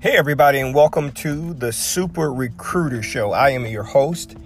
Hey, 0.00 0.16
everybody, 0.16 0.60
and 0.60 0.72
welcome 0.72 1.10
to 1.10 1.54
the 1.54 1.72
Super 1.72 2.32
Recruiter 2.32 3.02
Show. 3.02 3.32
I 3.32 3.50
am 3.50 3.66
your 3.66 3.82
host, 3.82 4.36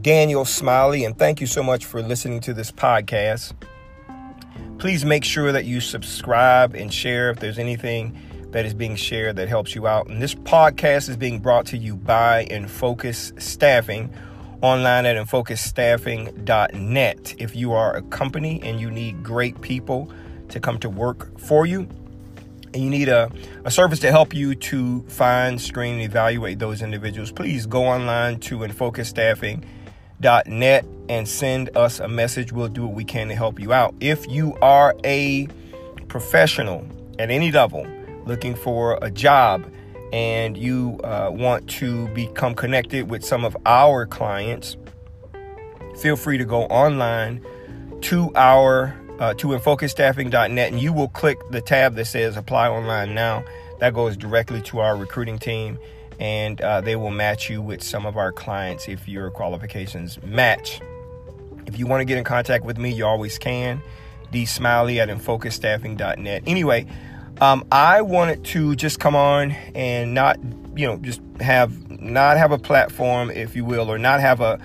Daniel 0.00 0.44
Smiley, 0.44 1.04
and 1.04 1.18
thank 1.18 1.40
you 1.40 1.48
so 1.48 1.60
much 1.60 1.86
for 1.86 2.00
listening 2.00 2.38
to 2.42 2.54
this 2.54 2.70
podcast. 2.70 3.52
Please 4.78 5.04
make 5.04 5.24
sure 5.24 5.50
that 5.50 5.64
you 5.64 5.80
subscribe 5.80 6.76
and 6.76 6.94
share 6.94 7.30
if 7.30 7.40
there's 7.40 7.58
anything 7.58 8.16
that 8.52 8.64
is 8.64 8.74
being 8.74 8.94
shared 8.94 9.34
that 9.34 9.48
helps 9.48 9.74
you 9.74 9.88
out. 9.88 10.06
And 10.06 10.22
this 10.22 10.36
podcast 10.36 11.08
is 11.08 11.16
being 11.16 11.40
brought 11.40 11.66
to 11.66 11.76
you 11.76 11.96
by 11.96 12.46
Infocus 12.48 13.42
Staffing 13.42 14.14
online 14.60 15.04
at 15.04 15.16
infocusstaffing.net. 15.16 17.34
If 17.38 17.56
you 17.56 17.72
are 17.72 17.96
a 17.96 18.02
company 18.02 18.62
and 18.62 18.80
you 18.80 18.88
need 18.88 19.24
great 19.24 19.60
people 19.62 20.12
to 20.50 20.60
come 20.60 20.78
to 20.78 20.88
work 20.88 21.40
for 21.40 21.66
you, 21.66 21.88
and 22.74 22.82
you 22.82 22.90
need 22.90 23.08
a, 23.08 23.30
a 23.64 23.70
service 23.70 24.00
to 24.00 24.10
help 24.10 24.34
you 24.34 24.54
to 24.54 25.00
find, 25.02 25.58
screen, 25.60 25.94
and 25.94 26.02
evaluate 26.02 26.58
those 26.58 26.82
individuals, 26.82 27.32
please 27.32 27.64
go 27.66 27.86
online 27.86 28.40
to 28.40 28.58
infocusstaffing.net 28.58 30.84
and 31.08 31.28
send 31.28 31.76
us 31.76 32.00
a 32.00 32.08
message. 32.08 32.52
We'll 32.52 32.68
do 32.68 32.86
what 32.86 32.94
we 32.94 33.04
can 33.04 33.28
to 33.28 33.34
help 33.34 33.60
you 33.60 33.72
out. 33.72 33.94
If 34.00 34.28
you 34.28 34.56
are 34.62 34.94
a 35.04 35.48
professional 36.08 36.86
at 37.18 37.30
any 37.30 37.52
level 37.52 37.86
looking 38.26 38.54
for 38.54 38.98
a 39.02 39.10
job, 39.10 39.70
and 40.12 40.58
you 40.58 41.00
uh, 41.02 41.30
want 41.32 41.68
to 41.68 42.06
become 42.08 42.54
connected 42.54 43.10
with 43.10 43.24
some 43.24 43.44
of 43.44 43.56
our 43.64 44.06
clients, 44.06 44.76
feel 45.98 46.16
free 46.16 46.38
to 46.38 46.44
go 46.44 46.64
online 46.64 47.44
to 48.02 48.30
our 48.34 48.94
uh, 49.18 49.34
to 49.34 49.48
infocusstaffing.net 49.48 50.72
and 50.72 50.80
you 50.80 50.92
will 50.92 51.08
click 51.08 51.38
the 51.50 51.60
tab 51.60 51.94
that 51.94 52.06
says 52.06 52.36
apply 52.36 52.68
online 52.68 53.14
now. 53.14 53.44
That 53.80 53.94
goes 53.94 54.16
directly 54.16 54.62
to 54.62 54.80
our 54.80 54.96
recruiting 54.96 55.38
team 55.38 55.78
and 56.18 56.60
uh, 56.60 56.80
they 56.80 56.96
will 56.96 57.10
match 57.10 57.50
you 57.50 57.60
with 57.60 57.82
some 57.82 58.06
of 58.06 58.16
our 58.16 58.32
clients 58.32 58.88
if 58.88 59.08
your 59.08 59.30
qualifications 59.30 60.22
match. 60.22 60.80
If 61.66 61.78
you 61.78 61.86
want 61.86 62.00
to 62.00 62.04
get 62.04 62.18
in 62.18 62.24
contact 62.24 62.64
with 62.64 62.78
me, 62.78 62.92
you 62.92 63.06
always 63.06 63.38
can. 63.38 63.82
D 64.30 64.46
Smiley 64.46 65.00
at 65.00 65.08
infocusstaffing.net. 65.08 66.42
Anyway, 66.46 66.86
um, 67.40 67.64
I 67.72 68.02
wanted 68.02 68.44
to 68.46 68.76
just 68.76 69.00
come 69.00 69.14
on 69.16 69.52
and 69.74 70.14
not, 70.14 70.38
you 70.76 70.86
know, 70.86 70.96
just 70.98 71.20
have 71.40 71.90
not 72.00 72.36
have 72.36 72.52
a 72.52 72.58
platform, 72.58 73.30
if 73.30 73.54
you 73.54 73.64
will, 73.64 73.90
or 73.90 73.98
not 73.98 74.20
have 74.20 74.40
a 74.40 74.58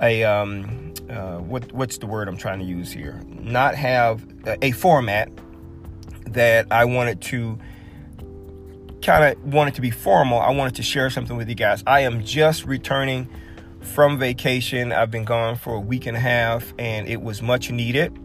a 0.00 0.24
um, 0.24 0.89
uh, 1.10 1.38
what 1.38 1.72
what's 1.72 1.98
the 1.98 2.06
word 2.06 2.28
I'm 2.28 2.36
trying 2.36 2.60
to 2.60 2.64
use 2.64 2.92
here? 2.92 3.20
Not 3.26 3.74
have 3.74 4.24
a, 4.62 4.70
format 4.70 5.30
that 6.26 6.66
I 6.70 6.84
wanted 6.84 7.20
to 7.22 7.58
kind 9.02 9.24
of 9.24 9.52
wanted 9.52 9.74
to 9.74 9.80
be 9.80 9.90
formal. 9.90 10.38
I 10.38 10.50
wanted 10.50 10.76
to 10.76 10.82
share 10.82 11.10
something 11.10 11.36
with 11.36 11.48
you 11.48 11.54
guys. 11.54 11.82
I 11.86 12.00
am 12.00 12.24
just 12.24 12.64
returning 12.64 13.28
from 13.80 14.18
vacation. 14.18 14.92
I've 14.92 15.10
been 15.10 15.24
gone 15.24 15.56
for 15.56 15.74
a 15.74 15.80
week 15.80 16.06
and 16.06 16.16
a 16.16 16.20
half, 16.20 16.72
and 16.78 17.08
it 17.08 17.22
was 17.22 17.42
much 17.42 17.70
needed. 17.70 18.16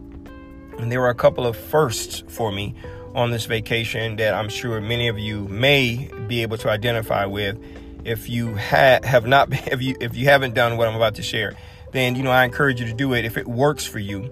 And 0.78 0.92
there 0.92 1.00
were 1.00 1.08
a 1.08 1.14
couple 1.14 1.46
of 1.46 1.56
firsts 1.56 2.22
for 2.28 2.52
me 2.52 2.74
on 3.14 3.30
this 3.30 3.46
vacation 3.46 4.16
that 4.16 4.34
I'm 4.34 4.50
sure 4.50 4.80
many 4.80 5.08
of 5.08 5.18
you 5.18 5.48
may 5.48 6.10
be 6.28 6.42
able 6.42 6.58
to 6.58 6.70
identify 6.70 7.24
with. 7.24 7.58
If 8.04 8.28
you 8.28 8.56
ha- 8.56 9.00
have 9.02 9.26
not, 9.26 9.48
if 9.72 9.82
you 9.82 9.96
if 10.00 10.16
you 10.16 10.26
haven't 10.26 10.54
done 10.54 10.76
what 10.76 10.86
I'm 10.86 10.94
about 10.94 11.16
to 11.16 11.22
share, 11.22 11.56
then 11.92 12.16
you 12.16 12.22
know 12.22 12.30
I 12.30 12.44
encourage 12.44 12.80
you 12.80 12.86
to 12.86 12.92
do 12.92 13.14
it 13.14 13.24
if 13.24 13.36
it 13.36 13.46
works 13.46 13.84
for 13.86 13.98
you. 13.98 14.22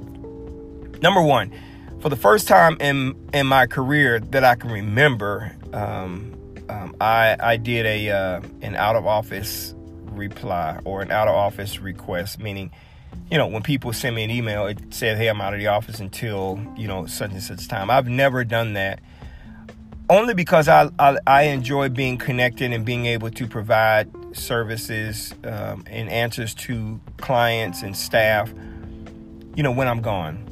Number 1.03 1.23
one, 1.23 1.53
for 2.01 2.09
the 2.09 2.17
first 2.17 2.49
time 2.49 2.77
in 2.81 3.15
in 3.33 3.47
my 3.47 3.67
career 3.67 4.21
that 4.21 4.45
I 4.45 4.55
can 4.55 4.71
remember, 4.71 5.55
um, 5.73 6.35
um, 6.69 6.97
I 7.01 7.37
I 7.39 7.57
did 7.57 7.87
a 7.87 8.11
uh, 8.11 8.41
an 8.63 8.77
out 8.77 8.97
of 8.97 9.07
office 9.07 9.75
reply 10.05 10.79
or 10.85 11.03
an 11.03 11.11
out 11.11 11.29
of 11.29 11.35
office 11.35 11.81
request, 11.81 12.39
meaning 12.39 12.71
you 13.31 13.39
know, 13.39 13.47
when 13.47 13.63
people 13.63 13.93
send 13.93 14.17
me 14.17 14.25
an 14.25 14.31
email, 14.31 14.67
it 14.67 14.79
says, 14.93 15.19
hey, 15.19 15.29
I'm 15.29 15.41
out 15.41 15.55
of 15.55 15.61
the 15.61 15.69
office 15.69 16.01
until, 16.01 16.61
you 16.77 16.87
know, 16.87 17.07
such 17.07 17.33
and 17.33 17.43
such 17.43 17.69
time. 17.69 17.91
I've 17.91 18.09
never 18.09 18.45
done 18.45 18.75
that. 18.75 19.01
Only 20.11 20.35
because 20.35 20.69
I, 20.69 20.91
I, 20.99 21.17
I 21.27 21.43
enjoy 21.45 21.89
being 21.89 22.19
connected 22.19 22.73
and 22.73 22.85
being 22.85 23.07
able 23.07 23.31
to 23.31 23.47
provide 23.47 24.11
services 24.37 25.35
um, 25.45 25.85
and 25.87 26.11
answers 26.11 26.55
to 26.55 27.01
clients 27.19 27.83
and 27.83 27.97
staff, 27.97 28.53
you 29.55 29.63
know, 29.63 29.73
when 29.73 29.89
I'm 29.89 30.03
gone. 30.03 30.47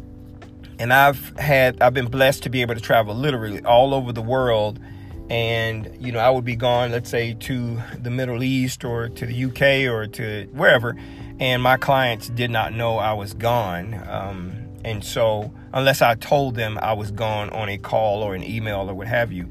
And 0.78 0.92
I've 0.92 1.36
had, 1.38 1.80
I've 1.82 1.94
been 1.94 2.08
blessed 2.08 2.42
to 2.44 2.50
be 2.50 2.62
able 2.62 2.74
to 2.74 2.80
travel 2.80 3.14
literally 3.14 3.62
all 3.64 3.94
over 3.94 4.12
the 4.12 4.22
world. 4.22 4.80
And, 5.28 5.94
you 6.00 6.12
know, 6.12 6.18
I 6.18 6.30
would 6.30 6.44
be 6.44 6.56
gone, 6.56 6.90
let's 6.90 7.10
say, 7.10 7.34
to 7.34 7.82
the 7.98 8.10
Middle 8.10 8.42
East 8.42 8.84
or 8.84 9.08
to 9.08 9.26
the 9.26 9.44
UK 9.44 9.92
or 9.92 10.06
to 10.06 10.48
wherever 10.52 10.96
and 11.42 11.60
my 11.60 11.76
clients 11.76 12.28
did 12.28 12.52
not 12.52 12.72
know 12.72 12.98
I 12.98 13.14
was 13.14 13.34
gone. 13.34 14.00
Um, 14.08 14.61
and 14.84 15.04
so, 15.04 15.52
unless 15.72 16.02
I 16.02 16.14
told 16.14 16.54
them 16.54 16.78
I 16.82 16.92
was 16.92 17.10
gone 17.10 17.50
on 17.50 17.68
a 17.68 17.78
call 17.78 18.22
or 18.22 18.34
an 18.34 18.42
email 18.42 18.90
or 18.90 18.94
what 18.94 19.06
have 19.06 19.32
you. 19.32 19.48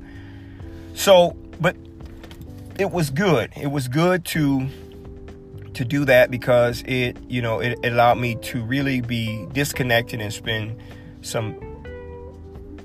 So, 0.94 1.36
but 1.60 1.76
it 2.78 2.92
was 2.92 3.10
good. 3.10 3.52
It 3.56 3.72
was 3.72 3.88
good 3.88 4.26
to 4.26 4.68
to 5.74 5.86
do 5.86 6.04
that 6.04 6.30
because 6.30 6.84
it, 6.86 7.18
you 7.30 7.42
know, 7.42 7.60
it, 7.60 7.80
it 7.82 7.94
allowed 7.94 8.18
me 8.18 8.36
to 8.36 8.62
really 8.62 9.00
be 9.00 9.48
disconnected 9.54 10.20
and 10.20 10.34
spend 10.34 10.78
some 11.22 11.56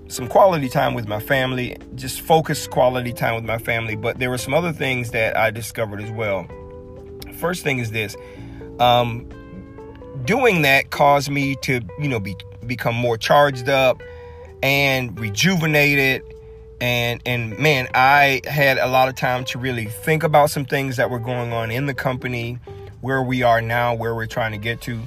some 0.09 0.29
quality 0.29 0.69
time 0.69 0.95
with 0.95 1.09
my 1.09 1.19
family, 1.19 1.77
just 1.97 2.21
focused 2.21 2.71
quality 2.71 3.13
time 3.13 3.35
with 3.35 3.45
my 3.45 3.59
family. 3.59 3.97
But 3.97 4.19
there 4.19 4.31
were 4.31 4.39
some 4.39 4.55
other 4.55 4.73
things 4.73 5.11
that 5.11 5.37
I 5.37 5.51
discovered 5.51 6.01
as 6.01 6.11
well. 6.13 6.47
First 7.35 7.65
thing 7.65 7.81
is 7.81 7.91
this 7.91 8.17
um, 8.79 9.29
doing 10.27 10.63
that 10.63 10.91
caused 10.91 11.31
me 11.31 11.57
to, 11.63 11.81
you 11.99 12.09
know, 12.09 12.21
be 12.21 12.37
become 12.67 12.95
more 12.95 13.17
charged 13.17 13.69
up 13.69 14.03
and 14.63 15.19
rejuvenated. 15.19 16.23
And 16.81 17.23
and 17.25 17.59
man, 17.59 17.89
I 17.95 18.43
had 18.45 18.79
a 18.79 18.87
lot 18.87 19.09
of 19.09 19.15
time 19.15 19.45
to 19.47 19.59
really 19.59 19.87
think 19.87 20.23
about 20.23 20.51
some 20.51 20.65
things 20.65 20.97
that 20.97 21.09
were 21.09 21.21
going 21.21 21.53
on 21.53 21.71
in 21.71 21.87
the 21.87 21.95
company, 21.95 22.59
where 23.01 23.23
we 23.23 23.43
are 23.43 23.63
now, 23.63 23.95
where 23.95 24.15
we're 24.15 24.27
trying 24.27 24.53
to 24.53 24.59
get 24.59 24.81
to. 24.83 25.01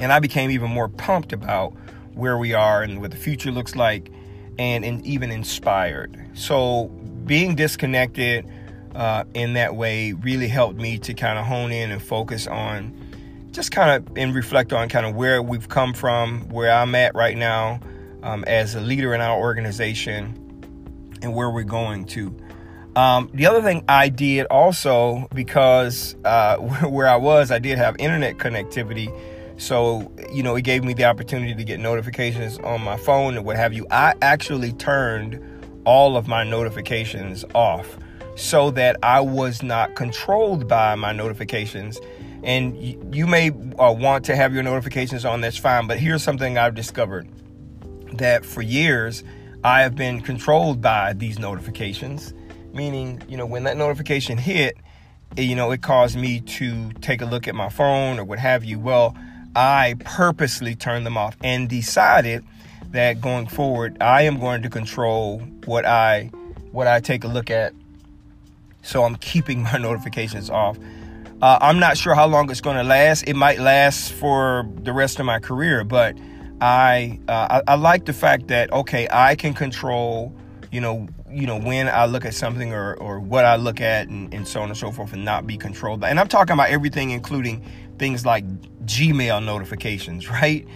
And 0.00 0.12
I 0.12 0.20
became 0.20 0.50
even 0.50 0.70
more 0.70 0.88
pumped 0.88 1.32
about 1.32 1.72
where 2.14 2.38
we 2.38 2.54
are 2.54 2.82
and 2.82 3.00
what 3.00 3.10
the 3.10 3.16
future 3.16 3.50
looks 3.50 3.76
like 3.76 4.10
and, 4.58 4.84
and 4.84 5.04
even 5.06 5.30
inspired. 5.30 6.18
So 6.34 6.86
being 7.26 7.54
disconnected 7.54 8.48
uh, 8.94 9.24
in 9.34 9.52
that 9.52 9.76
way 9.76 10.12
really 10.12 10.48
helped 10.48 10.80
me 10.80 10.98
to 10.98 11.14
kind 11.14 11.38
of 11.38 11.46
hone 11.46 11.70
in 11.70 11.90
and 11.90 12.02
focus 12.02 12.46
on 12.46 13.07
just 13.58 13.72
kind 13.72 13.90
of 13.90 14.16
and 14.16 14.36
reflect 14.36 14.72
on 14.72 14.88
kind 14.88 15.04
of 15.04 15.16
where 15.16 15.42
we've 15.42 15.68
come 15.68 15.92
from, 15.92 16.48
where 16.48 16.70
I'm 16.70 16.94
at 16.94 17.16
right 17.16 17.36
now 17.36 17.80
um, 18.22 18.44
as 18.44 18.76
a 18.76 18.80
leader 18.80 19.12
in 19.14 19.20
our 19.20 19.36
organization, 19.36 20.62
and 21.22 21.34
where 21.34 21.50
we're 21.50 21.64
going 21.64 22.04
to. 22.04 22.32
Um, 22.94 23.28
the 23.34 23.46
other 23.46 23.60
thing 23.60 23.84
I 23.88 24.10
did 24.10 24.46
also, 24.46 25.26
because 25.34 26.14
uh, 26.24 26.56
where 26.86 27.08
I 27.08 27.16
was, 27.16 27.50
I 27.50 27.58
did 27.58 27.78
have 27.78 27.96
internet 27.98 28.38
connectivity. 28.38 29.12
So, 29.60 30.12
you 30.32 30.44
know, 30.44 30.54
it 30.54 30.62
gave 30.62 30.84
me 30.84 30.94
the 30.94 31.06
opportunity 31.06 31.52
to 31.52 31.64
get 31.64 31.80
notifications 31.80 32.60
on 32.60 32.80
my 32.80 32.96
phone 32.96 33.36
and 33.36 33.44
what 33.44 33.56
have 33.56 33.72
you. 33.72 33.88
I 33.90 34.14
actually 34.22 34.72
turned 34.74 35.42
all 35.84 36.16
of 36.16 36.28
my 36.28 36.44
notifications 36.44 37.44
off 37.56 37.98
so 38.36 38.70
that 38.70 38.96
I 39.02 39.18
was 39.18 39.64
not 39.64 39.96
controlled 39.96 40.68
by 40.68 40.94
my 40.94 41.10
notifications. 41.10 41.98
And 42.42 43.14
you, 43.14 43.26
may 43.26 43.50
uh, 43.50 43.92
want 43.92 44.24
to 44.26 44.36
have 44.36 44.54
your 44.54 44.62
notifications 44.62 45.24
on, 45.24 45.40
that's 45.40 45.56
fine. 45.56 45.86
But 45.86 45.98
here's 45.98 46.22
something 46.22 46.56
I've 46.56 46.74
discovered 46.74 47.28
that 48.14 48.44
for 48.44 48.62
years 48.62 49.24
I 49.64 49.82
have 49.82 49.96
been 49.96 50.20
controlled 50.20 50.80
by 50.80 51.14
these 51.14 51.38
notifications, 51.38 52.32
meaning, 52.72 53.22
you 53.28 53.36
know, 53.36 53.46
when 53.46 53.64
that 53.64 53.76
notification 53.76 54.38
hit, 54.38 54.76
you 55.36 55.56
know, 55.56 55.70
it 55.72 55.82
caused 55.82 56.16
me 56.16 56.40
to 56.40 56.90
take 57.00 57.20
a 57.20 57.26
look 57.26 57.48
at 57.48 57.54
my 57.54 57.68
phone 57.68 58.18
or 58.18 58.24
what 58.24 58.38
have 58.38 58.64
you. 58.64 58.78
Well, 58.78 59.16
I 59.56 59.96
purposely 60.04 60.74
turned 60.74 61.04
them 61.04 61.16
off 61.16 61.36
and 61.42 61.68
decided 61.68 62.44
that 62.92 63.20
going 63.20 63.48
forward, 63.48 63.96
I 64.00 64.22
am 64.22 64.38
going 64.38 64.62
to 64.62 64.70
control 64.70 65.40
what 65.64 65.84
I 65.84 66.30
what 66.70 66.86
I 66.86 67.00
take 67.00 67.24
a 67.24 67.28
look 67.28 67.50
at 67.50 67.72
so 68.82 69.04
I'm 69.04 69.16
keeping 69.16 69.62
my 69.64 69.78
notifications 69.78 70.50
off. 70.50 70.78
Uh, 71.40 71.56
I'm 71.60 71.78
not 71.78 71.96
sure 71.96 72.14
how 72.14 72.26
long 72.26 72.50
it's 72.50 72.60
going 72.60 72.76
to 72.76 72.82
last. 72.82 73.22
It 73.28 73.34
might 73.34 73.60
last 73.60 74.12
for 74.12 74.68
the 74.82 74.92
rest 74.92 75.20
of 75.20 75.26
my 75.26 75.38
career, 75.38 75.84
but 75.84 76.16
I, 76.60 77.20
uh, 77.28 77.60
I, 77.66 77.72
I 77.72 77.74
like 77.76 78.06
the 78.06 78.12
fact 78.12 78.48
that 78.48 78.72
okay, 78.72 79.06
I 79.12 79.36
can 79.36 79.54
control, 79.54 80.34
you 80.72 80.80
know, 80.80 81.06
you 81.30 81.46
know 81.46 81.58
when 81.60 81.88
I 81.88 82.06
look 82.06 82.24
at 82.24 82.34
something 82.34 82.72
or 82.72 82.94
or 82.96 83.20
what 83.20 83.44
I 83.44 83.54
look 83.54 83.80
at, 83.80 84.08
and, 84.08 84.34
and 84.34 84.48
so 84.48 84.62
on 84.62 84.68
and 84.68 84.76
so 84.76 84.90
forth, 84.90 85.12
and 85.12 85.24
not 85.24 85.46
be 85.46 85.56
controlled. 85.56 86.02
And 86.02 86.18
I'm 86.18 86.26
talking 86.26 86.54
about 86.54 86.70
everything, 86.70 87.10
including 87.10 87.64
things 87.98 88.26
like 88.26 88.44
Gmail 88.86 89.44
notifications, 89.44 90.28
right? 90.30 90.66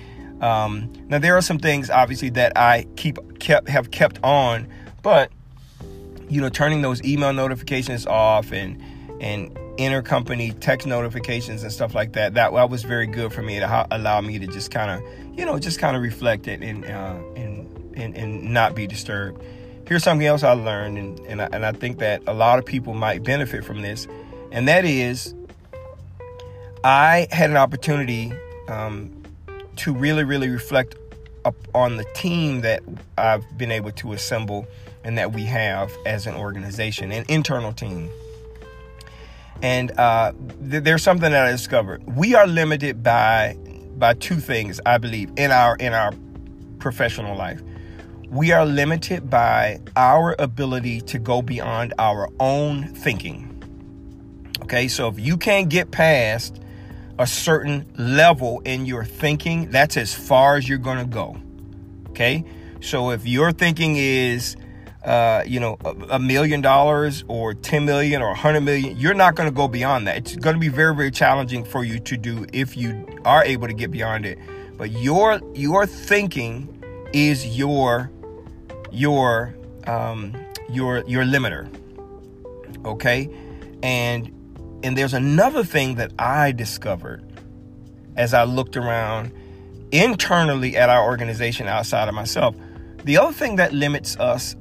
Um, 0.40 0.92
now 1.08 1.18
there 1.18 1.36
are 1.36 1.42
some 1.42 1.58
things 1.58 1.90
obviously 1.90 2.28
that 2.30 2.56
I 2.56 2.86
keep 2.94 3.18
kept 3.40 3.68
have 3.68 3.90
kept 3.90 4.20
on, 4.22 4.68
but 5.02 5.32
you 6.28 6.40
know, 6.40 6.48
turning 6.48 6.82
those 6.82 7.02
email 7.02 7.32
notifications 7.32 8.06
off 8.06 8.52
and 8.52 8.80
and 9.20 9.56
intercompany 9.76 10.58
text 10.60 10.86
notifications 10.86 11.62
and 11.62 11.72
stuff 11.72 11.94
like 11.94 12.12
that. 12.12 12.34
That, 12.34 12.52
that 12.52 12.70
was 12.70 12.82
very 12.82 13.06
good 13.06 13.32
for 13.32 13.42
me 13.42 13.58
to 13.58 13.86
allow 13.90 14.20
me 14.20 14.38
to 14.38 14.46
just 14.46 14.70
kind 14.70 14.90
of, 14.90 15.38
you 15.38 15.44
know, 15.44 15.58
just 15.58 15.78
kind 15.78 15.96
of 15.96 16.02
reflect 16.02 16.48
it 16.48 16.62
and, 16.62 16.84
uh, 16.84 17.18
and, 17.36 17.94
and, 17.96 18.16
and 18.16 18.52
not 18.52 18.74
be 18.74 18.86
disturbed. 18.86 19.42
Here's 19.86 20.04
something 20.04 20.26
else 20.26 20.42
I 20.42 20.52
learned, 20.52 20.96
and, 20.96 21.18
and, 21.20 21.42
I, 21.42 21.48
and 21.52 21.66
I 21.66 21.72
think 21.72 21.98
that 21.98 22.22
a 22.26 22.32
lot 22.32 22.58
of 22.58 22.64
people 22.64 22.94
might 22.94 23.22
benefit 23.24 23.64
from 23.64 23.82
this, 23.82 24.06
and 24.50 24.68
that 24.68 24.84
is 24.84 25.34
I 26.84 27.26
had 27.30 27.50
an 27.50 27.56
opportunity 27.56 28.32
um, 28.68 29.22
to 29.76 29.92
really, 29.92 30.24
really 30.24 30.48
reflect 30.48 30.96
on 31.74 31.96
the 31.96 32.04
team 32.14 32.60
that 32.60 32.82
I've 33.18 33.44
been 33.58 33.72
able 33.72 33.90
to 33.92 34.12
assemble 34.12 34.66
and 35.04 35.18
that 35.18 35.32
we 35.32 35.44
have 35.44 35.92
as 36.06 36.26
an 36.26 36.34
organization, 36.34 37.10
an 37.12 37.24
internal 37.28 37.72
team. 37.72 38.10
And 39.60 39.92
uh, 39.98 40.32
th- 40.70 40.82
there's 40.82 41.02
something 41.02 41.30
that 41.30 41.46
I 41.46 41.50
discovered. 41.50 42.02
We 42.16 42.34
are 42.34 42.46
limited 42.46 43.02
by 43.02 43.56
by 43.96 44.14
two 44.14 44.36
things, 44.36 44.80
I 44.84 44.98
believe, 44.98 45.30
in 45.36 45.50
our 45.50 45.76
in 45.76 45.92
our 45.92 46.12
professional 46.78 47.36
life. 47.36 47.62
We 48.28 48.50
are 48.50 48.64
limited 48.64 49.28
by 49.28 49.80
our 49.94 50.34
ability 50.38 51.02
to 51.02 51.18
go 51.18 51.42
beyond 51.42 51.92
our 51.98 52.28
own 52.40 52.88
thinking. 52.94 53.48
Okay, 54.62 54.88
so 54.88 55.08
if 55.08 55.20
you 55.20 55.36
can't 55.36 55.68
get 55.68 55.90
past 55.90 56.60
a 57.18 57.26
certain 57.26 57.92
level 57.96 58.60
in 58.64 58.86
your 58.86 59.04
thinking, 59.04 59.70
that's 59.70 59.96
as 59.96 60.14
far 60.14 60.56
as 60.56 60.68
you're 60.68 60.78
going 60.78 60.98
to 60.98 61.04
go. 61.04 61.36
Okay, 62.08 62.44
so 62.80 63.10
if 63.10 63.26
your 63.26 63.52
thinking 63.52 63.96
is 63.96 64.56
uh, 65.04 65.42
you 65.46 65.58
know, 65.58 65.76
a, 65.84 65.90
a 66.10 66.18
million 66.18 66.60
dollars 66.60 67.24
or 67.26 67.54
10 67.54 67.84
million 67.84 68.22
or 68.22 68.28
100 68.28 68.60
million, 68.60 68.96
you're 68.96 69.14
not 69.14 69.34
going 69.34 69.48
to 69.48 69.54
go 69.54 69.66
beyond 69.66 70.06
that. 70.06 70.16
It's 70.16 70.36
going 70.36 70.54
to 70.54 70.60
be 70.60 70.68
very, 70.68 70.94
very 70.94 71.10
challenging 71.10 71.64
for 71.64 71.84
you 71.84 71.98
to 72.00 72.16
do 72.16 72.46
if 72.52 72.76
you 72.76 73.06
are 73.24 73.44
able 73.44 73.66
to 73.66 73.74
get 73.74 73.90
beyond 73.90 74.26
it. 74.26 74.38
But 74.76 74.90
your 74.92 75.40
your 75.54 75.86
thinking 75.86 76.82
is 77.12 77.58
your 77.58 78.10
your 78.90 79.54
um, 79.86 80.34
your 80.70 81.04
your 81.06 81.24
limiter. 81.24 81.68
Okay, 82.84 83.28
and 83.82 84.26
and 84.82 84.96
there's 84.96 85.14
another 85.14 85.64
thing 85.64 85.96
that 85.96 86.12
I 86.18 86.52
discovered 86.52 87.24
as 88.16 88.34
I 88.34 88.44
looked 88.44 88.76
around 88.76 89.32
internally 89.90 90.76
at 90.76 90.88
our 90.88 91.04
organization 91.04 91.68
outside 91.68 92.08
of 92.08 92.14
myself. 92.14 92.56
The 93.04 93.18
other 93.18 93.32
thing 93.32 93.56
that 93.56 93.72
limits 93.72 94.16
us 94.16 94.56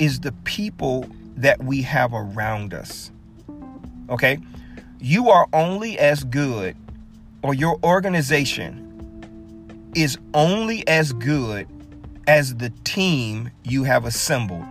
is 0.00 0.20
the 0.20 0.32
people 0.44 1.06
that 1.36 1.62
we 1.62 1.82
have 1.82 2.12
around 2.12 2.74
us. 2.74 3.12
Okay? 4.08 4.40
You 4.98 5.30
are 5.30 5.46
only 5.52 5.98
as 5.98 6.24
good, 6.24 6.76
or 7.42 7.54
your 7.54 7.78
organization 7.84 8.86
is 9.94 10.18
only 10.34 10.86
as 10.88 11.12
good 11.12 11.68
as 12.26 12.56
the 12.56 12.70
team 12.84 13.50
you 13.64 13.84
have 13.84 14.04
assembled. 14.04 14.64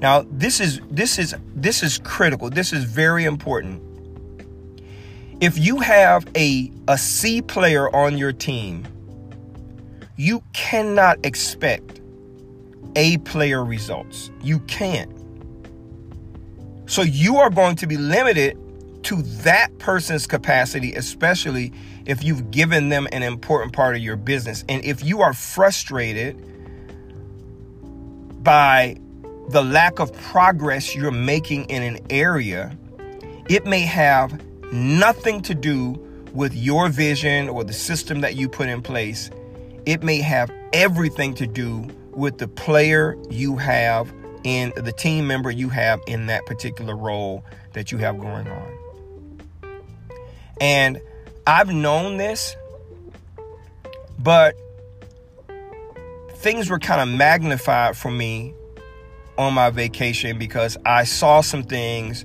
Now, 0.00 0.26
this 0.30 0.60
is 0.60 0.80
this 0.90 1.18
is 1.18 1.34
this 1.54 1.82
is 1.82 1.98
critical. 1.98 2.50
This 2.50 2.72
is 2.72 2.84
very 2.84 3.24
important. 3.24 3.80
If 5.40 5.58
you 5.58 5.78
have 5.78 6.26
a 6.36 6.72
a 6.88 6.98
C 6.98 7.40
player 7.40 7.94
on 7.94 8.18
your 8.18 8.32
team, 8.32 8.84
you 10.16 10.42
cannot 10.52 11.24
expect 11.24 12.01
a 12.96 13.18
player 13.18 13.64
results. 13.64 14.30
You 14.42 14.60
can't. 14.60 15.10
So 16.86 17.02
you 17.02 17.38
are 17.38 17.50
going 17.50 17.76
to 17.76 17.86
be 17.86 17.96
limited 17.96 18.58
to 19.04 19.22
that 19.22 19.76
person's 19.78 20.26
capacity, 20.26 20.94
especially 20.94 21.72
if 22.06 22.22
you've 22.22 22.50
given 22.50 22.88
them 22.88 23.08
an 23.12 23.22
important 23.22 23.72
part 23.72 23.96
of 23.96 24.02
your 24.02 24.16
business. 24.16 24.64
And 24.68 24.84
if 24.84 25.04
you 25.04 25.22
are 25.22 25.32
frustrated 25.32 26.36
by 28.42 28.96
the 29.48 29.62
lack 29.62 29.98
of 29.98 30.12
progress 30.12 30.94
you're 30.94 31.10
making 31.10 31.64
in 31.64 31.82
an 31.82 31.98
area, 32.10 32.76
it 33.48 33.66
may 33.66 33.80
have 33.80 34.40
nothing 34.72 35.42
to 35.42 35.54
do 35.54 35.92
with 36.32 36.54
your 36.54 36.88
vision 36.88 37.48
or 37.48 37.64
the 37.64 37.72
system 37.72 38.20
that 38.20 38.36
you 38.36 38.48
put 38.48 38.68
in 38.68 38.82
place. 38.82 39.30
It 39.84 40.02
may 40.02 40.20
have 40.20 40.50
everything 40.72 41.34
to 41.34 41.46
do 41.46 41.88
with 42.14 42.38
the 42.38 42.48
player 42.48 43.16
you 43.30 43.56
have 43.56 44.12
in 44.44 44.72
the 44.76 44.92
team 44.92 45.26
member 45.26 45.50
you 45.50 45.68
have 45.68 46.00
in 46.06 46.26
that 46.26 46.46
particular 46.46 46.96
role 46.96 47.44
that 47.72 47.92
you 47.92 47.98
have 47.98 48.18
going 48.18 48.48
on. 48.48 48.78
And 50.60 51.00
I've 51.46 51.72
known 51.72 52.16
this, 52.16 52.56
but 54.18 54.56
things 56.34 56.68
were 56.68 56.78
kind 56.78 57.00
of 57.00 57.16
magnified 57.16 57.96
for 57.96 58.10
me 58.10 58.54
on 59.38 59.54
my 59.54 59.70
vacation 59.70 60.38
because 60.38 60.76
I 60.84 61.04
saw 61.04 61.40
some 61.40 61.62
things 61.62 62.24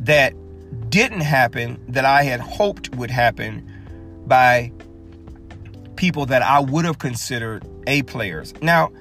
that 0.00 0.34
didn't 0.90 1.20
happen 1.20 1.82
that 1.88 2.04
I 2.04 2.22
had 2.22 2.40
hoped 2.40 2.94
would 2.94 3.10
happen 3.10 3.70
by 4.26 4.72
people 5.98 6.24
that 6.26 6.42
I 6.42 6.60
would 6.60 6.84
have 6.84 6.98
considered 6.98 7.66
A 7.88 8.02
players. 8.02 8.54
Now, 8.62 8.92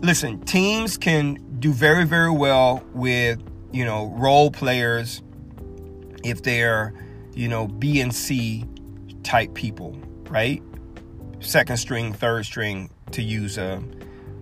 listen, 0.00 0.40
teams 0.42 0.98
can 0.98 1.38
do 1.58 1.72
very, 1.72 2.04
very 2.04 2.30
well 2.30 2.84
with, 2.92 3.42
you 3.72 3.84
know, 3.84 4.12
role 4.14 4.50
players 4.50 5.22
if 6.22 6.42
they're, 6.42 6.92
you 7.32 7.48
know, 7.48 7.66
B 7.66 8.00
and 8.02 8.14
C 8.14 8.66
type 9.22 9.54
people, 9.54 9.98
right? 10.28 10.62
Second 11.40 11.78
string, 11.78 12.12
third 12.12 12.44
string, 12.44 12.90
to 13.12 13.22
use 13.22 13.56
a, 13.56 13.82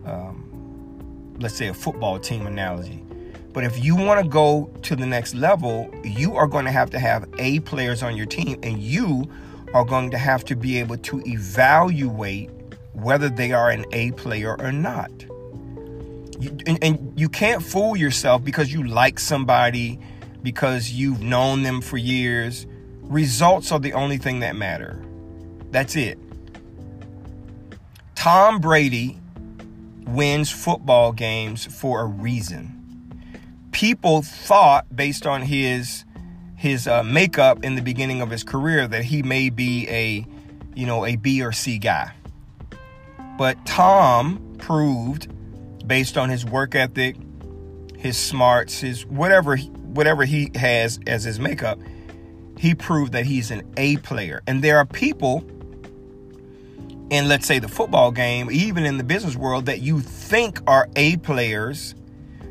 um, 0.04 1.36
let's 1.38 1.54
say, 1.54 1.68
a 1.68 1.74
football 1.74 2.18
team 2.18 2.48
analogy. 2.48 3.04
But 3.52 3.62
if 3.62 3.84
you 3.84 3.94
want 3.94 4.20
to 4.20 4.28
go 4.28 4.72
to 4.82 4.96
the 4.96 5.06
next 5.06 5.34
level, 5.34 5.88
you 6.02 6.34
are 6.34 6.48
going 6.48 6.64
to 6.64 6.72
have 6.72 6.90
to 6.90 6.98
have 6.98 7.28
A 7.38 7.60
players 7.60 8.02
on 8.02 8.16
your 8.16 8.26
team, 8.26 8.58
and 8.64 8.82
you 8.82 9.30
are 9.74 9.84
going 9.84 10.10
to 10.10 10.18
have 10.18 10.44
to 10.44 10.56
be 10.56 10.78
able 10.78 10.98
to 10.98 11.22
evaluate 11.26 12.50
whether 12.92 13.28
they 13.28 13.52
are 13.52 13.70
an 13.70 13.84
A 13.92 14.12
player 14.12 14.56
or 14.60 14.72
not. 14.72 15.10
You, 16.38 16.56
and, 16.66 16.82
and 16.82 17.12
you 17.18 17.28
can't 17.28 17.62
fool 17.62 17.96
yourself 17.96 18.44
because 18.44 18.72
you 18.72 18.82
like 18.82 19.18
somebody, 19.18 19.98
because 20.42 20.90
you've 20.90 21.22
known 21.22 21.62
them 21.62 21.80
for 21.80 21.96
years. 21.96 22.66
Results 23.02 23.72
are 23.72 23.78
the 23.78 23.92
only 23.92 24.18
thing 24.18 24.40
that 24.40 24.56
matter. 24.56 25.02
That's 25.70 25.96
it. 25.96 26.18
Tom 28.14 28.60
Brady 28.60 29.18
wins 30.06 30.50
football 30.50 31.12
games 31.12 31.64
for 31.64 32.00
a 32.00 32.04
reason. 32.04 32.78
People 33.72 34.22
thought, 34.22 34.94
based 34.94 35.26
on 35.26 35.42
his 35.42 36.04
his 36.62 36.86
uh, 36.86 37.02
makeup 37.02 37.64
in 37.64 37.74
the 37.74 37.82
beginning 37.82 38.22
of 38.22 38.30
his 38.30 38.44
career 38.44 38.86
that 38.86 39.02
he 39.02 39.20
may 39.20 39.50
be 39.50 39.88
a, 39.88 40.24
you 40.76 40.86
know, 40.86 41.04
a 41.04 41.16
B 41.16 41.42
or 41.42 41.50
C 41.50 41.76
guy. 41.76 42.12
But 43.36 43.66
Tom 43.66 44.54
proved, 44.58 45.26
based 45.88 46.16
on 46.16 46.28
his 46.28 46.46
work 46.46 46.76
ethic, 46.76 47.16
his 47.98 48.16
smarts, 48.16 48.78
his 48.78 49.04
whatever 49.06 49.56
whatever 49.56 50.24
he 50.24 50.52
has 50.54 51.00
as 51.04 51.24
his 51.24 51.40
makeup, 51.40 51.80
he 52.56 52.76
proved 52.76 53.10
that 53.10 53.26
he's 53.26 53.50
an 53.50 53.62
A 53.76 53.96
player. 53.96 54.40
And 54.46 54.62
there 54.62 54.78
are 54.78 54.86
people 54.86 55.44
in 57.10 57.26
let's 57.26 57.44
say 57.44 57.58
the 57.58 57.68
football 57.68 58.12
game, 58.12 58.48
even 58.52 58.86
in 58.86 58.98
the 58.98 59.04
business 59.04 59.34
world, 59.34 59.66
that 59.66 59.80
you 59.80 59.98
think 59.98 60.60
are 60.68 60.88
A 60.94 61.16
players, 61.16 61.96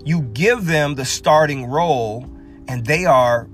you 0.03 0.23
give 0.33 0.65
them 0.65 0.95
the 0.95 1.05
starting 1.05 1.65
role, 1.65 2.29
and 2.67 2.85
they 2.85 3.05
are 3.05 3.47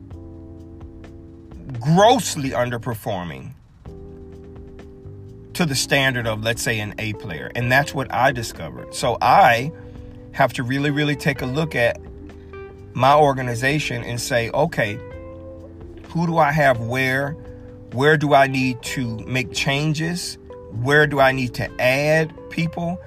grossly 1.80 2.52
underperforming 2.52 3.52
to 5.54 5.66
the 5.66 5.76
standard 5.76 6.28
of, 6.28 6.44
let's 6.44 6.62
say, 6.62 6.80
an 6.80 6.94
A 7.00 7.14
player. 7.14 7.52
And 7.56 7.72
that's 7.72 7.94
what 7.94 8.14
I 8.14 8.32
discovered. 8.32 8.94
So 8.94 9.18
I 9.22 9.72
have 10.32 10.54
to 10.54 10.64
really, 10.64 10.92
really 10.92 11.16
take 11.16 11.42
a 11.42 11.46
look 11.46 11.76
at 11.76 12.00
my 12.94 13.16
organization 13.16 14.04
and 14.04 14.22
say, 14.22 14.50
okay, 14.52 15.00
who 16.10 16.28
do 16.28 16.38
I 16.38 16.52
have 16.52 16.80
where? 16.80 17.32
Where 17.94 18.18
do 18.18 18.34
I 18.34 18.48
need 18.48 18.82
to 18.84 19.18
make 19.20 19.52
changes? 19.52 20.38
Where 20.72 21.08
do 21.08 21.20
I 21.20 21.32
need 21.32 21.54
to 21.56 21.82
add 21.82 22.34
people? 22.50 23.02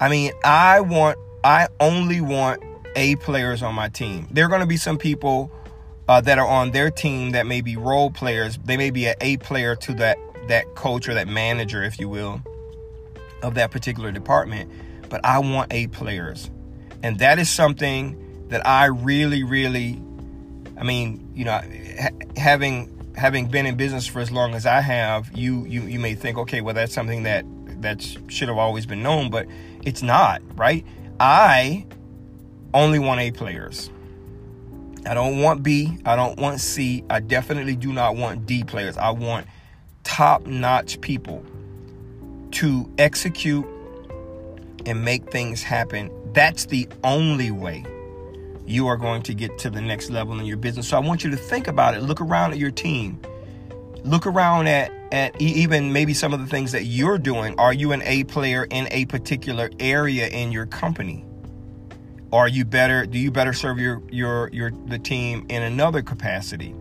I 0.00 0.08
mean, 0.08 0.32
I 0.44 0.80
want, 0.80 1.18
I 1.42 1.68
only 1.80 2.20
want 2.20 2.62
A 2.94 3.16
players 3.16 3.62
on 3.62 3.74
my 3.74 3.88
team. 3.88 4.28
There 4.30 4.44
are 4.44 4.48
going 4.48 4.60
to 4.60 4.66
be 4.66 4.76
some 4.76 4.98
people 4.98 5.50
uh, 6.08 6.20
that 6.20 6.38
are 6.38 6.46
on 6.46 6.70
their 6.70 6.90
team 6.90 7.32
that 7.32 7.46
may 7.46 7.60
be 7.60 7.76
role 7.76 8.10
players. 8.10 8.58
They 8.64 8.76
may 8.76 8.90
be 8.90 9.06
an 9.06 9.16
A 9.20 9.36
player 9.38 9.76
to 9.76 9.94
that 9.94 10.18
that 10.48 10.74
coach 10.76 11.08
or 11.08 11.14
that 11.14 11.26
manager, 11.26 11.82
if 11.82 11.98
you 11.98 12.08
will, 12.08 12.40
of 13.42 13.54
that 13.54 13.70
particular 13.70 14.12
department. 14.12 14.70
But 15.08 15.24
I 15.24 15.38
want 15.38 15.72
A 15.72 15.88
players, 15.88 16.50
and 17.02 17.18
that 17.18 17.38
is 17.38 17.48
something 17.48 18.46
that 18.48 18.66
I 18.66 18.86
really, 18.86 19.42
really, 19.42 20.00
I 20.78 20.84
mean, 20.84 21.30
you 21.34 21.44
know, 21.44 21.60
ha- 22.00 22.10
having 22.36 22.92
having 23.16 23.48
been 23.48 23.66
in 23.66 23.76
business 23.76 24.06
for 24.06 24.20
as 24.20 24.30
long 24.30 24.54
as 24.54 24.66
I 24.66 24.80
have, 24.80 25.30
you 25.36 25.64
you 25.66 25.82
you 25.82 25.98
may 25.98 26.14
think, 26.14 26.38
okay, 26.38 26.60
well, 26.60 26.74
that's 26.74 26.92
something 26.92 27.24
that 27.24 27.44
that 27.82 28.02
should 28.28 28.48
have 28.48 28.58
always 28.58 28.86
been 28.86 29.02
known, 29.02 29.30
but 29.30 29.46
it's 29.84 30.02
not, 30.02 30.42
right? 30.56 30.84
I 31.18 31.86
only 32.74 32.98
want 32.98 33.20
A 33.20 33.30
players. 33.30 33.90
I 35.06 35.14
don't 35.14 35.40
want 35.40 35.62
B. 35.62 35.98
I 36.04 36.16
don't 36.16 36.38
want 36.38 36.60
C. 36.60 37.04
I 37.08 37.20
definitely 37.20 37.76
do 37.76 37.92
not 37.92 38.16
want 38.16 38.46
D 38.46 38.64
players. 38.64 38.96
I 38.96 39.10
want 39.10 39.46
top 40.04 40.46
notch 40.46 41.00
people 41.00 41.44
to 42.52 42.90
execute 42.98 43.66
and 44.86 45.04
make 45.04 45.30
things 45.30 45.62
happen. 45.62 46.10
That's 46.32 46.66
the 46.66 46.88
only 47.04 47.50
way 47.50 47.84
you 48.66 48.86
are 48.88 48.96
going 48.96 49.22
to 49.22 49.34
get 49.34 49.58
to 49.58 49.70
the 49.70 49.80
next 49.80 50.10
level 50.10 50.38
in 50.38 50.46
your 50.46 50.56
business. 50.56 50.88
So 50.88 50.96
I 50.96 51.00
want 51.00 51.24
you 51.24 51.30
to 51.30 51.36
think 51.36 51.68
about 51.68 51.94
it. 51.94 52.02
Look 52.02 52.20
around 52.20 52.52
at 52.52 52.58
your 52.58 52.70
team. 52.70 53.20
Look 54.04 54.26
around 54.26 54.68
at 54.68 54.92
at 55.12 55.40
even 55.40 55.92
maybe 55.92 56.12
some 56.14 56.34
of 56.34 56.40
the 56.40 56.46
things 56.46 56.72
that 56.72 56.84
you're 56.84 57.18
doing. 57.18 57.58
Are 57.58 57.72
you 57.72 57.92
an 57.92 58.02
A 58.02 58.24
player 58.24 58.66
in 58.70 58.88
a 58.90 59.04
particular 59.06 59.70
area 59.78 60.26
in 60.28 60.50
your 60.50 60.66
company? 60.66 61.24
Are 62.36 62.48
you 62.48 62.66
better 62.66 63.06
do 63.06 63.18
you 63.18 63.30
better 63.30 63.54
serve 63.54 63.78
your 63.78 64.02
your 64.10 64.50
your 64.52 64.70
the 64.70 64.98
team 64.98 65.46
in 65.48 65.62
another 65.62 66.02
capacity? 66.02 66.74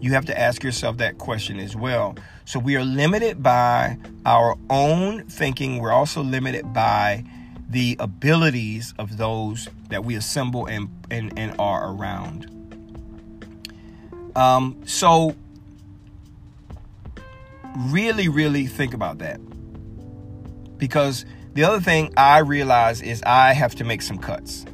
You 0.00 0.14
have 0.14 0.24
to 0.24 0.38
ask 0.38 0.64
yourself 0.64 0.96
that 0.96 1.18
question 1.18 1.60
as 1.60 1.76
well. 1.76 2.16
So 2.46 2.58
we 2.58 2.76
are 2.76 2.84
limited 2.84 3.42
by 3.42 3.98
our 4.24 4.56
own 4.70 5.24
thinking. 5.26 5.80
We're 5.80 5.92
also 5.92 6.22
limited 6.22 6.72
by 6.72 7.24
the 7.68 7.96
abilities 8.00 8.94
of 8.98 9.18
those 9.18 9.68
that 9.90 10.02
we 10.02 10.14
assemble 10.14 10.64
and 10.64 10.88
and, 11.10 11.38
and 11.38 11.54
are 11.58 11.92
around. 11.92 12.48
Um, 14.34 14.80
so 14.86 15.36
really, 17.76 18.28
really 18.28 18.66
think 18.66 18.94
about 18.94 19.18
that. 19.18 19.40
Because 20.78 21.26
the 21.52 21.64
other 21.64 21.80
thing 21.80 22.14
I 22.16 22.38
realize 22.38 23.02
is 23.02 23.22
I 23.24 23.52
have 23.52 23.74
to 23.74 23.84
make 23.84 24.00
some 24.00 24.16
cuts. 24.16 24.64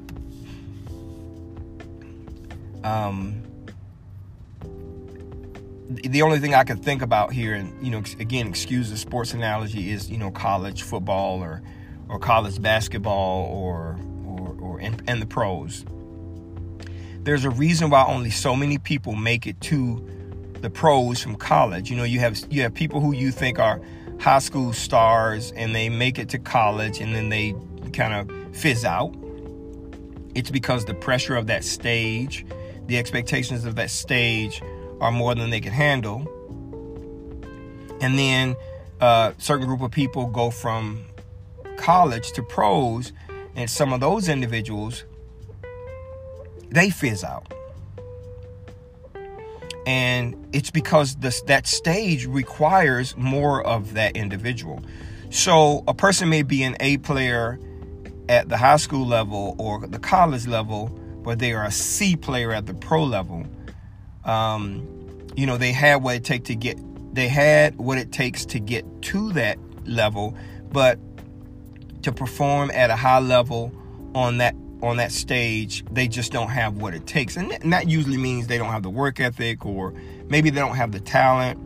Um, 2.85 3.43
the 5.89 6.23
only 6.23 6.39
thing 6.39 6.55
I 6.55 6.65
can 6.65 6.77
think 6.79 7.03
about 7.03 7.33
here, 7.33 7.55
and 7.55 7.85
you 7.85 7.91
know, 7.91 8.03
again, 8.19 8.49
excuse 8.49 8.91
the 8.91 8.97
sports 8.97 9.33
analogy, 9.33 9.91
is 9.91 10.11
you 10.11 10.19
know, 10.19 10.31
college 10.31 10.83
football 10.83 11.41
or 11.41 11.63
or 12.09 12.19
college 12.19 12.61
basketball 12.61 13.47
or 13.47 13.99
or 14.27 14.57
or 14.61 14.79
and, 14.81 15.03
and 15.07 15.23
the 15.23 15.27
pros. 15.27 15.85
There's 17.23 17.45
a 17.45 17.51
reason 17.51 17.91
why 17.91 18.05
only 18.07 18.31
so 18.31 18.55
many 18.55 18.79
people 18.79 19.15
make 19.15 19.47
it 19.47 19.61
to 19.63 20.07
the 20.61 20.71
pros 20.71 21.23
from 21.23 21.37
college. 21.37 21.91
You 21.91 21.97
know, 21.97 22.05
you 22.05 22.21
have 22.21 22.39
you 22.51 22.63
have 22.63 22.75
people 22.75 23.01
who 23.01 23.13
you 23.13 23.31
think 23.31 23.59
are 23.59 23.81
high 24.21 24.41
school 24.41 24.73
stars 24.73 25.53
and 25.53 25.75
they 25.75 25.89
make 25.89 26.19
it 26.19 26.29
to 26.31 26.39
college 26.39 27.01
and 27.01 27.15
then 27.15 27.29
they 27.29 27.55
kind 27.93 28.15
of 28.15 28.57
fizz 28.57 28.85
out. 28.85 29.15
It's 30.35 30.51
because 30.51 30.85
the 30.85 30.95
pressure 30.95 31.37
of 31.37 31.47
that 31.47 31.65
stage, 31.65 32.45
the 32.89 32.99
expectations 32.99 33.65
of 33.65 33.77
that 33.77 33.91
stage 33.91 34.61
are 35.01 35.13
more 35.13 35.35
than 35.35 35.51
they 35.51 35.61
can 35.61 35.73
handle. 35.73 36.27
And 38.01 38.19
then 38.19 38.57
a 39.01 39.05
uh, 39.05 39.33
certain 39.39 39.67
group 39.67 39.81
of 39.81 39.93
people 39.93 40.27
go 40.27 40.51
from 40.51 41.05
college 41.77 42.33
to 42.33 42.43
pros, 42.43 43.13
and 43.55 43.71
some 43.71 43.93
of 43.93 44.01
those 44.01 44.29
individuals 44.29 45.05
they 46.71 46.91
fizz 46.91 47.25
out 47.25 47.55
and 49.89 50.37
it's 50.53 50.71
because 50.71 51.17
this, 51.17 51.41
that 51.43 51.67
stage 51.67 52.27
requires 52.27 53.17
more 53.17 53.67
of 53.67 53.95
that 53.95 54.19
individual. 54.19 54.83
So 55.31 55.83
a 55.89 55.95
person 55.95 56.29
may 56.29 56.43
be 56.43 56.63
an 56.63 56.77
A 56.81 56.99
player 56.99 57.59
at 58.29 58.51
the 58.51 58.59
high 58.59 58.77
school 58.77 59.07
level 59.07 59.57
or 59.59 59.87
the 59.87 59.99
college 59.99 60.47
level, 60.47 60.91
but 61.29 61.39
they 61.39 61.53
are 61.53 61.67
a 61.67 61.71
C 61.71 62.17
player 62.17 62.53
at 62.53 62.65
the 62.65 62.73
pro 62.73 63.05
level. 63.05 63.45
Um, 64.25 65.29
you 65.37 65.45
know, 65.45 65.59
they 65.59 65.73
had 65.73 65.97
what 65.97 66.17
it 66.17 66.25
take 66.25 66.45
to 66.45 66.55
get 66.55 66.79
they 67.15 67.29
had 67.29 67.77
what 67.77 67.99
it 67.99 68.13
takes 68.13 68.47
to 68.47 68.59
get 68.59 68.87
to 69.03 69.35
that 69.35 69.59
level, 69.85 70.35
but 70.73 70.99
to 72.03 72.13
perform 72.13 72.71
at 72.71 72.89
a 72.89 72.97
high 72.97 73.19
level 73.19 73.71
on 74.15 74.39
that 74.39 74.55
on 74.81 74.97
that 74.97 75.13
stage, 75.13 75.85
they 75.91 76.09
just 76.09 76.33
don't 76.33 76.49
have 76.49 76.79
what 76.79 76.95
it 76.95 77.07
takes. 77.07 77.37
And 77.37 77.51
that 77.75 77.89
usually 77.91 78.17
means 78.17 78.47
they 78.47 78.57
don't 78.57 78.73
have 78.73 78.83
the 78.83 78.89
work 78.89 79.21
ethic, 79.21 79.67
or 79.67 79.93
maybe 80.31 80.49
they 80.49 80.61
don't 80.61 80.77
have 80.77 80.93
the 80.93 81.01
talent 81.01 81.61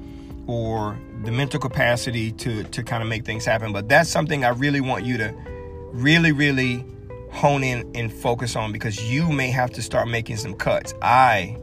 or 0.49 0.99
the 1.23 1.31
mental 1.31 1.61
capacity 1.61 2.33
to, 2.33 2.65
to 2.65 2.83
kind 2.83 3.01
of 3.01 3.09
make 3.09 3.25
things 3.25 3.45
happen. 3.45 3.73
But 3.73 3.89
that's 3.89 4.11
something 4.11 4.45
I 4.45 4.49
really 4.49 4.81
want 4.81 5.05
you 5.05 5.19
to 5.19 5.33
really, 5.93 6.33
really 6.33 6.85
hone 7.33 7.65
in 7.65 7.91
and 7.95 8.13
focus 8.13 8.57
on 8.57 8.73
because 8.73 9.03
you 9.11 9.31
may 9.33 9.51
have 9.51 9.71
to 9.73 9.83
start 9.83 10.09
making 10.09 10.37
some 10.37 10.55
cuts. 10.55 10.95
I 11.03 11.57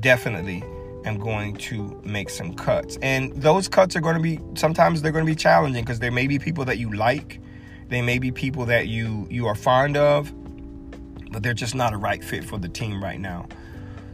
definitely 0.00 0.62
am 1.04 1.18
going 1.18 1.56
to 1.56 2.00
make 2.04 2.28
some 2.30 2.54
cuts. 2.54 2.98
And 3.00 3.32
those 3.40 3.68
cuts 3.68 3.96
are 3.96 4.00
going 4.00 4.16
to 4.16 4.22
be 4.22 4.40
sometimes 4.58 5.02
they're 5.02 5.12
going 5.12 5.24
to 5.24 5.30
be 5.30 5.36
challenging 5.36 5.82
because 5.82 6.00
there 6.00 6.12
may 6.12 6.26
be 6.26 6.38
people 6.38 6.64
that 6.66 6.78
you 6.78 6.92
like. 6.92 7.40
They 7.88 8.02
may 8.02 8.18
be 8.18 8.30
people 8.30 8.66
that 8.66 8.88
you 8.88 9.26
you 9.30 9.46
are 9.46 9.54
fond 9.54 9.96
of 9.96 10.32
but 11.30 11.42
they're 11.42 11.54
just 11.54 11.74
not 11.74 11.92
a 11.92 11.96
right 11.96 12.22
fit 12.22 12.44
for 12.44 12.58
the 12.58 12.68
team 12.68 13.02
right 13.02 13.20
now. 13.20 13.46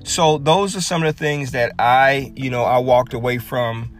So 0.04 0.38
those 0.38 0.76
are 0.76 0.80
some 0.80 1.02
of 1.02 1.14
the 1.14 1.18
things 1.18 1.52
that 1.52 1.72
I, 1.78 2.32
you 2.36 2.50
know, 2.50 2.64
I 2.64 2.78
walked 2.78 3.14
away 3.14 3.38
from 3.38 3.90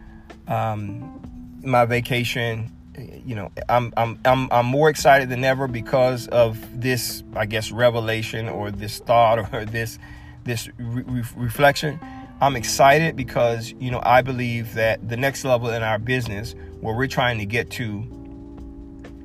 um, 0.47 1.57
my 1.63 1.85
vacation. 1.85 2.71
You 2.97 3.35
know, 3.35 3.51
I'm 3.67 3.93
I'm 3.97 4.19
I'm 4.25 4.47
I'm 4.51 4.65
more 4.65 4.89
excited 4.89 5.29
than 5.29 5.43
ever 5.43 5.67
because 5.67 6.27
of 6.27 6.57
this, 6.81 7.23
I 7.35 7.45
guess, 7.45 7.71
revelation 7.71 8.47
or 8.47 8.71
this 8.71 8.99
thought 8.99 9.39
or 9.53 9.65
this 9.71 9.99
this 10.43 10.69
re- 10.77 11.23
reflection. 11.35 11.99
I'm 12.41 12.55
excited 12.55 13.15
because 13.15 13.73
you 13.79 13.91
know 13.91 14.01
I 14.03 14.21
believe 14.21 14.73
that 14.75 15.07
the 15.07 15.17
next 15.17 15.43
level 15.45 15.69
in 15.69 15.83
our 15.83 15.99
business, 15.99 16.55
where 16.81 16.95
we're 16.95 17.07
trying 17.07 17.39
to 17.39 17.45
get 17.45 17.71
to, 17.71 17.83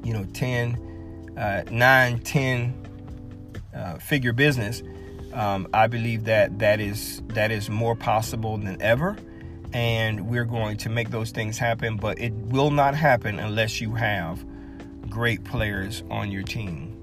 you 0.05 0.13
know, 0.13 0.25
10, 0.33 1.35
uh, 1.37 1.65
9, 1.71 2.19
10 2.21 2.87
uh, 3.75 3.99
figure 3.99 4.33
business, 4.33 4.83
um, 5.33 5.69
I 5.73 5.87
believe 5.87 6.25
that 6.25 6.59
that 6.59 6.81
is 6.81 7.23
that 7.29 7.51
is 7.51 7.71
more 7.71 7.95
possible 7.95 8.57
than 8.59 8.81
ever, 8.81 9.17
and 9.73 10.29
we're 10.29 10.45
going 10.45 10.77
to 10.79 10.89
make 10.89 11.11
those 11.11 11.31
things 11.31 11.59
happen. 11.59 11.97
But 11.97 12.21
it 12.21 12.33
will 12.33 12.71
not 12.71 12.95
happen 12.95 13.39
unless 13.39 13.81
you 13.81 13.95
have 13.95 14.45
great 15.09 15.45
players 15.45 16.03
on 16.11 16.31
your 16.31 16.43
team. 16.43 16.97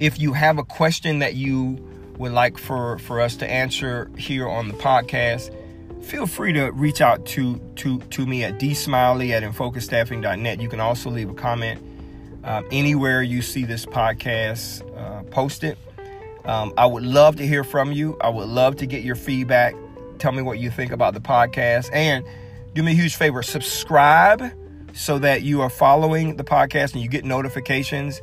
If 0.00 0.18
you 0.20 0.32
have 0.32 0.58
a 0.58 0.64
question 0.64 1.20
that 1.20 1.34
you 1.34 1.82
would 2.18 2.32
like 2.32 2.58
for 2.58 2.98
for 2.98 3.20
us 3.20 3.36
to 3.36 3.50
answer 3.50 4.10
here 4.16 4.48
on 4.48 4.68
the 4.68 4.74
podcast, 4.74 5.54
feel 6.02 6.26
free 6.26 6.52
to 6.52 6.70
reach 6.70 7.00
out 7.00 7.24
to 7.26 7.58
to 7.76 7.98
to 8.00 8.26
me 8.26 8.44
at 8.44 8.58
dsmiley 8.58 9.30
at 9.30 9.42
infocusstaffing.net. 9.42 10.60
You 10.60 10.68
can 10.68 10.80
also 10.80 11.10
leave 11.10 11.30
a 11.30 11.34
comment 11.34 11.82
um, 12.44 12.64
anywhere 12.70 13.22
you 13.22 13.42
see 13.42 13.64
this 13.64 13.84
podcast 13.84 14.82
uh, 14.96 15.22
posted. 15.24 15.76
Um, 16.44 16.72
I 16.78 16.86
would 16.86 17.02
love 17.02 17.36
to 17.36 17.46
hear 17.46 17.64
from 17.64 17.90
you. 17.90 18.16
I 18.20 18.28
would 18.28 18.48
love 18.48 18.76
to 18.76 18.86
get 18.86 19.02
your 19.02 19.16
feedback. 19.16 19.74
Tell 20.18 20.32
me 20.32 20.42
what 20.42 20.58
you 20.58 20.70
think 20.70 20.92
about 20.92 21.14
the 21.14 21.20
podcast. 21.20 21.90
And 21.92 22.24
do 22.74 22.82
me 22.82 22.92
a 22.92 22.94
huge 22.94 23.16
favor 23.16 23.42
subscribe 23.42 24.52
so 24.92 25.18
that 25.18 25.42
you 25.42 25.60
are 25.60 25.70
following 25.70 26.36
the 26.36 26.44
podcast 26.44 26.94
and 26.94 27.02
you 27.02 27.08
get 27.08 27.24
notifications 27.24 28.20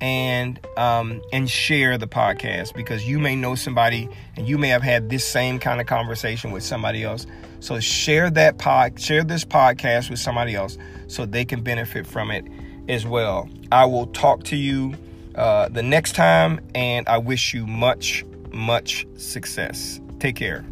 and 0.00 0.60
um, 0.76 1.22
and 1.32 1.48
share 1.48 1.96
the 1.96 2.06
podcast 2.06 2.74
because 2.74 3.08
you 3.08 3.18
may 3.18 3.34
know 3.34 3.54
somebody 3.54 4.08
and 4.36 4.48
you 4.48 4.58
may 4.58 4.68
have 4.68 4.82
had 4.82 5.08
this 5.08 5.24
same 5.24 5.58
kind 5.58 5.80
of 5.80 5.86
conversation 5.86 6.50
with 6.50 6.62
somebody 6.62 7.02
else. 7.02 7.26
So 7.60 7.80
share 7.80 8.30
that 8.30 8.58
pod, 8.58 9.00
share 9.00 9.24
this 9.24 9.44
podcast 9.44 10.10
with 10.10 10.18
somebody 10.18 10.54
else 10.54 10.76
so 11.08 11.26
they 11.26 11.44
can 11.44 11.62
benefit 11.62 12.06
from 12.06 12.30
it 12.30 12.44
as 12.88 13.06
well. 13.06 13.48
I 13.72 13.84
will 13.86 14.06
talk 14.08 14.44
to 14.44 14.56
you 14.56 14.94
uh, 15.34 15.68
the 15.68 15.82
next 15.82 16.14
time, 16.14 16.60
and 16.74 17.08
I 17.08 17.18
wish 17.18 17.54
you 17.54 17.66
much, 17.66 18.24
much 18.52 19.06
success. 19.16 20.00
Take 20.18 20.36
care. 20.36 20.64